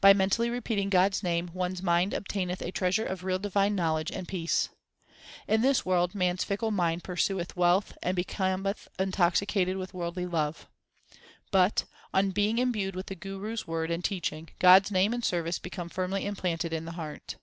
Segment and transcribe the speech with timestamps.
[0.00, 3.74] By mentally repeating God s name one s mind obtaineth a treasure of real divine
[3.74, 4.70] knowledge and peace.
[5.46, 10.66] In this world man s fickle mind pursueth wealth and becometh intoxicated with worldly love;
[11.50, 11.84] But,
[12.14, 15.22] on being imbued with the Guru s word and teach ing, God s name and
[15.22, 17.36] service become firmly implanted in the heart.